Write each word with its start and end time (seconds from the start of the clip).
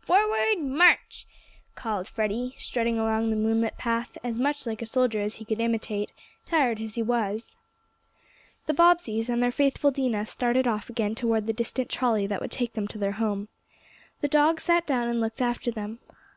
"Forward 0.00 0.58
march!" 0.60 1.24
called 1.76 2.08
Freddie, 2.08 2.56
strutting 2.58 2.98
along 2.98 3.30
the 3.30 3.36
moonlit 3.36 3.78
path 3.78 4.18
as 4.24 4.36
much 4.36 4.66
like 4.66 4.82
a 4.82 4.86
soldier 4.86 5.20
as 5.20 5.36
he 5.36 5.44
could 5.44 5.60
imitate, 5.60 6.12
tired 6.44 6.80
as 6.80 6.96
he 6.96 7.02
was. 7.04 7.54
The 8.66 8.74
Bobbseys 8.74 9.28
and 9.28 9.40
their 9.40 9.52
faithful 9.52 9.92
Dinah 9.92 10.26
started 10.26 10.66
off 10.66 10.90
again 10.90 11.14
toward 11.14 11.46
the 11.46 11.52
distant 11.52 11.88
trolley 11.90 12.26
that 12.26 12.40
would 12.40 12.50
take 12.50 12.72
them 12.72 12.88
to 12.88 12.98
their 12.98 13.12
home. 13.22 13.46
The 14.20 14.26
dog 14.26 14.60
sat 14.60 14.84
down 14.84 15.06
and 15.06 15.20
looked 15.20 15.40
after 15.40 15.70
them. 15.70 16.00